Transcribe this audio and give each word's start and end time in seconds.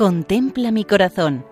Contempla 0.00 0.70
mi 0.70 0.86
corazón. 0.86 1.44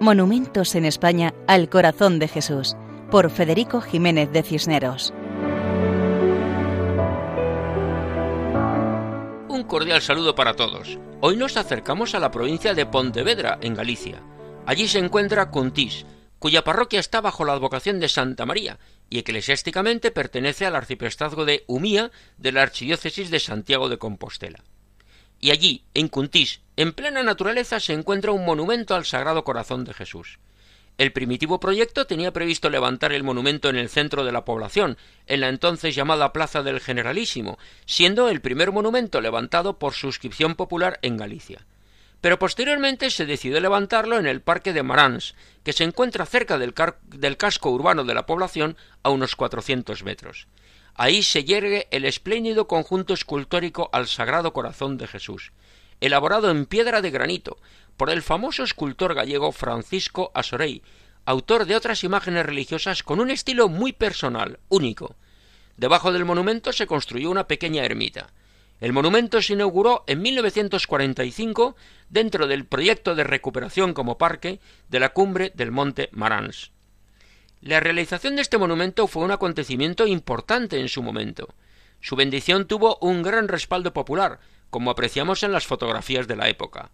Monumentos 0.00 0.74
en 0.74 0.86
España 0.86 1.34
al 1.46 1.68
corazón 1.68 2.18
de 2.18 2.28
Jesús, 2.28 2.74
por 3.10 3.30
Federico 3.30 3.82
Jiménez 3.82 4.32
de 4.32 4.42
Cisneros. 4.42 5.12
Un 9.48 9.64
cordial 9.64 10.00
saludo 10.00 10.34
para 10.34 10.56
todos. 10.56 10.98
Hoy 11.20 11.36
nos 11.36 11.58
acercamos 11.58 12.14
a 12.14 12.20
la 12.20 12.30
provincia 12.30 12.72
de 12.72 12.86
Pontevedra, 12.86 13.58
en 13.60 13.74
Galicia. 13.74 14.22
Allí 14.64 14.88
se 14.88 14.98
encuentra 14.98 15.50
Cuntís, 15.50 16.06
cuya 16.38 16.64
parroquia 16.64 17.00
está 17.00 17.20
bajo 17.20 17.44
la 17.44 17.52
advocación 17.52 18.00
de 18.00 18.08
Santa 18.08 18.46
María 18.46 18.78
y 19.10 19.18
eclesiásticamente 19.18 20.10
pertenece 20.10 20.64
al 20.64 20.74
arciprestazgo 20.74 21.44
de 21.44 21.64
Umía 21.66 22.10
de 22.38 22.52
la 22.52 22.62
Archidiócesis 22.62 23.30
de 23.30 23.40
Santiago 23.40 23.90
de 23.90 23.98
Compostela. 23.98 24.64
Y 25.40 25.50
allí, 25.50 25.84
en 25.94 26.08
Cuntís, 26.08 26.60
en 26.76 26.92
plena 26.92 27.22
naturaleza, 27.22 27.80
se 27.80 27.94
encuentra 27.94 28.32
un 28.32 28.44
monumento 28.44 28.94
al 28.94 29.06
Sagrado 29.06 29.42
Corazón 29.42 29.84
de 29.84 29.94
Jesús. 29.94 30.38
El 30.98 31.12
primitivo 31.12 31.60
proyecto 31.60 32.06
tenía 32.06 32.30
previsto 32.30 32.68
levantar 32.68 33.12
el 33.12 33.22
monumento 33.22 33.70
en 33.70 33.76
el 33.76 33.88
centro 33.88 34.22
de 34.22 34.32
la 34.32 34.44
población, 34.44 34.98
en 35.26 35.40
la 35.40 35.48
entonces 35.48 35.94
llamada 35.94 36.34
Plaza 36.34 36.62
del 36.62 36.78
Generalísimo, 36.78 37.58
siendo 37.86 38.28
el 38.28 38.42
primer 38.42 38.70
monumento 38.70 39.22
levantado 39.22 39.78
por 39.78 39.94
suscripción 39.94 40.56
popular 40.56 40.98
en 41.00 41.16
Galicia. 41.16 41.64
Pero 42.20 42.38
posteriormente 42.38 43.08
se 43.08 43.24
decidió 43.24 43.60
levantarlo 43.60 44.18
en 44.18 44.26
el 44.26 44.42
Parque 44.42 44.74
de 44.74 44.82
Marans, 44.82 45.34
que 45.64 45.72
se 45.72 45.84
encuentra 45.84 46.26
cerca 46.26 46.58
del, 46.58 46.74
del 47.04 47.38
casco 47.38 47.70
urbano 47.70 48.04
de 48.04 48.12
la 48.12 48.26
población 48.26 48.76
a 49.02 49.08
unos 49.08 49.36
400 49.36 50.04
metros. 50.04 50.48
Ahí 51.02 51.22
se 51.22 51.44
yergue 51.44 51.88
el 51.92 52.04
espléndido 52.04 52.68
conjunto 52.68 53.14
escultórico 53.14 53.88
al 53.90 54.06
Sagrado 54.06 54.52
Corazón 54.52 54.98
de 54.98 55.06
Jesús, 55.06 55.50
elaborado 55.98 56.50
en 56.50 56.66
piedra 56.66 57.00
de 57.00 57.10
granito 57.10 57.56
por 57.96 58.10
el 58.10 58.20
famoso 58.20 58.64
escultor 58.64 59.14
gallego 59.14 59.50
Francisco 59.50 60.30
Asorey, 60.34 60.82
autor 61.24 61.64
de 61.64 61.74
otras 61.74 62.04
imágenes 62.04 62.44
religiosas 62.44 63.02
con 63.02 63.18
un 63.18 63.30
estilo 63.30 63.70
muy 63.70 63.94
personal, 63.94 64.60
único. 64.68 65.16
Debajo 65.78 66.12
del 66.12 66.26
monumento 66.26 66.70
se 66.70 66.86
construyó 66.86 67.30
una 67.30 67.48
pequeña 67.48 67.82
ermita. 67.82 68.26
El 68.78 68.92
monumento 68.92 69.40
se 69.40 69.54
inauguró 69.54 70.04
en 70.06 70.20
1945 70.20 71.76
dentro 72.10 72.46
del 72.46 72.66
proyecto 72.66 73.14
de 73.14 73.24
recuperación 73.24 73.94
como 73.94 74.18
parque 74.18 74.60
de 74.90 75.00
la 75.00 75.14
cumbre 75.14 75.50
del 75.54 75.70
monte 75.70 76.10
Marans. 76.12 76.72
La 77.62 77.78
realización 77.78 78.36
de 78.36 78.42
este 78.42 78.56
monumento 78.56 79.06
fue 79.06 79.22
un 79.22 79.32
acontecimiento 79.32 80.06
importante 80.06 80.80
en 80.80 80.88
su 80.88 81.02
momento. 81.02 81.48
Su 82.00 82.16
bendición 82.16 82.66
tuvo 82.66 82.96
un 83.02 83.22
gran 83.22 83.48
respaldo 83.48 83.92
popular, 83.92 84.40
como 84.70 84.90
apreciamos 84.90 85.42
en 85.42 85.52
las 85.52 85.66
fotografías 85.66 86.26
de 86.26 86.36
la 86.36 86.48
época. 86.48 86.90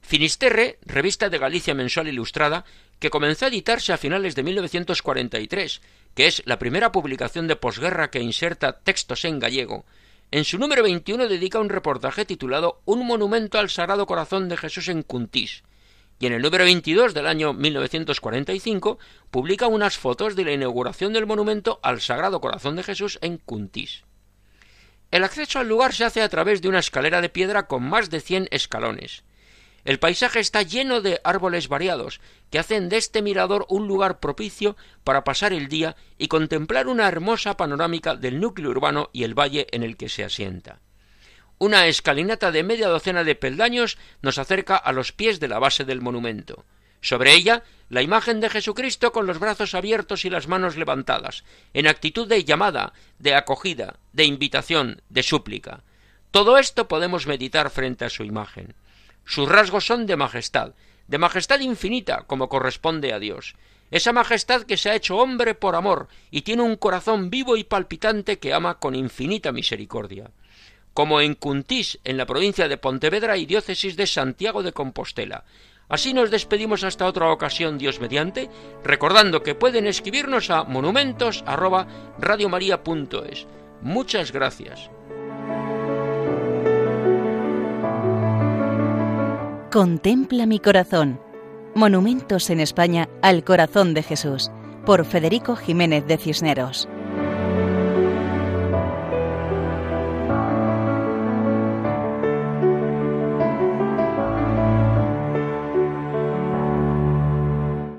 Finisterre, 0.00 0.80
revista 0.84 1.28
de 1.28 1.38
Galicia 1.38 1.74
mensual 1.74 2.08
ilustrada, 2.08 2.64
que 2.98 3.10
comenzó 3.10 3.44
a 3.44 3.48
editarse 3.48 3.92
a 3.92 3.96
finales 3.96 4.34
de 4.34 4.42
1943, 4.42 5.80
que 6.16 6.26
es 6.26 6.42
la 6.46 6.58
primera 6.58 6.90
publicación 6.90 7.46
de 7.46 7.54
posguerra 7.54 8.10
que 8.10 8.20
inserta 8.20 8.80
textos 8.80 9.24
en 9.24 9.38
gallego, 9.38 9.84
en 10.32 10.44
su 10.44 10.58
número 10.58 10.82
21 10.82 11.28
dedica 11.28 11.60
un 11.60 11.68
reportaje 11.68 12.24
titulado 12.24 12.80
Un 12.86 13.06
monumento 13.06 13.58
al 13.58 13.68
Sagrado 13.68 14.06
Corazón 14.06 14.48
de 14.48 14.56
Jesús 14.56 14.88
en 14.88 15.02
Cuntís, 15.02 15.62
y 16.22 16.26
en 16.26 16.34
el 16.34 16.42
número 16.42 16.62
22 16.62 17.14
del 17.14 17.26
año 17.26 17.52
1945 17.52 19.00
publica 19.32 19.66
unas 19.66 19.98
fotos 19.98 20.36
de 20.36 20.44
la 20.44 20.52
inauguración 20.52 21.12
del 21.12 21.26
monumento 21.26 21.80
al 21.82 22.00
Sagrado 22.00 22.40
Corazón 22.40 22.76
de 22.76 22.84
Jesús 22.84 23.18
en 23.22 23.38
Cuntís. 23.38 24.04
El 25.10 25.24
acceso 25.24 25.58
al 25.58 25.66
lugar 25.66 25.92
se 25.92 26.04
hace 26.04 26.22
a 26.22 26.28
través 26.28 26.62
de 26.62 26.68
una 26.68 26.78
escalera 26.78 27.20
de 27.20 27.28
piedra 27.28 27.66
con 27.66 27.82
más 27.82 28.08
de 28.08 28.20
100 28.20 28.46
escalones. 28.52 29.24
El 29.84 29.98
paisaje 29.98 30.38
está 30.38 30.62
lleno 30.62 31.00
de 31.00 31.20
árboles 31.24 31.66
variados, 31.66 32.20
que 32.50 32.60
hacen 32.60 32.88
de 32.88 32.98
este 32.98 33.20
mirador 33.20 33.66
un 33.68 33.88
lugar 33.88 34.20
propicio 34.20 34.76
para 35.02 35.24
pasar 35.24 35.52
el 35.52 35.66
día 35.66 35.96
y 36.18 36.28
contemplar 36.28 36.86
una 36.86 37.08
hermosa 37.08 37.56
panorámica 37.56 38.14
del 38.14 38.38
núcleo 38.38 38.70
urbano 38.70 39.10
y 39.12 39.24
el 39.24 39.36
valle 39.36 39.66
en 39.72 39.82
el 39.82 39.96
que 39.96 40.08
se 40.08 40.22
asienta. 40.22 40.78
Una 41.62 41.86
escalinata 41.86 42.50
de 42.50 42.64
media 42.64 42.88
docena 42.88 43.22
de 43.22 43.36
peldaños 43.36 43.96
nos 44.20 44.38
acerca 44.38 44.74
a 44.74 44.90
los 44.90 45.12
pies 45.12 45.38
de 45.38 45.46
la 45.46 45.60
base 45.60 45.84
del 45.84 46.00
monumento. 46.00 46.64
Sobre 47.00 47.34
ella, 47.34 47.62
la 47.88 48.02
imagen 48.02 48.40
de 48.40 48.50
Jesucristo 48.50 49.12
con 49.12 49.28
los 49.28 49.38
brazos 49.38 49.76
abiertos 49.76 50.24
y 50.24 50.30
las 50.30 50.48
manos 50.48 50.76
levantadas, 50.76 51.44
en 51.72 51.86
actitud 51.86 52.26
de 52.26 52.42
llamada, 52.42 52.94
de 53.20 53.36
acogida, 53.36 54.00
de 54.12 54.24
invitación, 54.24 55.02
de 55.08 55.22
súplica. 55.22 55.84
Todo 56.32 56.58
esto 56.58 56.88
podemos 56.88 57.28
meditar 57.28 57.70
frente 57.70 58.06
a 58.06 58.10
su 58.10 58.24
imagen. 58.24 58.74
Sus 59.24 59.48
rasgos 59.48 59.86
son 59.86 60.06
de 60.06 60.16
majestad, 60.16 60.74
de 61.06 61.18
majestad 61.18 61.60
infinita, 61.60 62.24
como 62.26 62.48
corresponde 62.48 63.12
a 63.12 63.20
Dios. 63.20 63.54
Esa 63.92 64.12
majestad 64.12 64.62
que 64.62 64.76
se 64.76 64.90
ha 64.90 64.96
hecho 64.96 65.16
hombre 65.18 65.54
por 65.54 65.76
amor 65.76 66.08
y 66.32 66.42
tiene 66.42 66.62
un 66.62 66.74
corazón 66.74 67.30
vivo 67.30 67.56
y 67.56 67.62
palpitante 67.62 68.40
que 68.40 68.52
ama 68.52 68.80
con 68.80 68.96
infinita 68.96 69.52
misericordia 69.52 70.32
como 70.94 71.20
en 71.20 71.34
Cuntís, 71.34 71.98
en 72.04 72.16
la 72.16 72.26
provincia 72.26 72.68
de 72.68 72.76
Pontevedra 72.76 73.36
y 73.36 73.46
diócesis 73.46 73.96
de 73.96 74.06
Santiago 74.06 74.62
de 74.62 74.72
Compostela. 74.72 75.42
Así 75.88 76.14
nos 76.14 76.30
despedimos 76.30 76.84
hasta 76.84 77.06
otra 77.06 77.30
ocasión, 77.30 77.76
Dios 77.76 78.00
mediante, 78.00 78.48
recordando 78.82 79.42
que 79.42 79.54
pueden 79.54 79.86
escribirnos 79.86 80.48
a 80.50 80.64
monumentos@radiomaria.es. 80.64 83.46
Muchas 83.82 84.32
gracias. 84.32 84.90
Contempla 89.70 90.46
mi 90.46 90.58
corazón. 90.58 91.20
Monumentos 91.74 92.48
en 92.50 92.60
España 92.60 93.08
al 93.22 93.44
corazón 93.44 93.94
de 93.94 94.02
Jesús, 94.02 94.50
por 94.84 95.04
Federico 95.04 95.56
Jiménez 95.56 96.06
de 96.06 96.18
Cisneros. 96.18 96.88